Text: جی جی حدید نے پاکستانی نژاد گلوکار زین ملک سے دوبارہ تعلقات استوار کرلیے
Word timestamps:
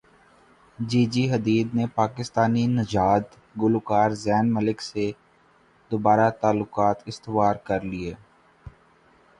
جی 0.79 1.01
جی 1.13 1.23
حدید 1.33 1.67
نے 1.77 1.85
پاکستانی 1.99 2.65
نژاد 2.77 3.23
گلوکار 3.61 4.09
زین 4.23 4.45
ملک 4.55 4.79
سے 4.89 5.05
دوبارہ 5.91 6.27
تعلقات 6.41 6.97
استوار 7.09 7.55
کرلیے 7.67 8.13